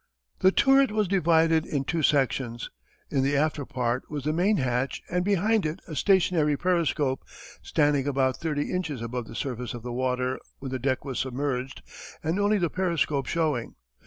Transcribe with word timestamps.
The 0.39 0.51
turret 0.51 0.89
was 0.89 1.07
divided 1.07 1.63
in 1.63 1.83
two 1.83 2.01
sections. 2.01 2.71
In 3.11 3.21
the 3.21 3.37
after 3.37 3.67
part 3.67 4.09
was 4.09 4.23
the 4.23 4.33
main 4.33 4.57
hatch 4.57 5.03
and 5.11 5.23
behind 5.23 5.63
it 5.63 5.79
a 5.87 5.95
stationary 5.95 6.57
periscope, 6.57 7.23
standing 7.61 8.07
about 8.07 8.37
thirty 8.37 8.71
inches 8.71 8.99
above 9.03 9.27
the 9.27 9.35
surface 9.35 9.75
of 9.75 9.83
the 9.83 9.93
water 9.93 10.39
when 10.57 10.71
the 10.71 10.79
deck 10.79 11.05
was 11.05 11.19
submerged 11.19 11.83
and 12.23 12.39
only 12.39 12.57
the 12.57 12.71
periscope 12.71 13.27
showing. 13.27 13.75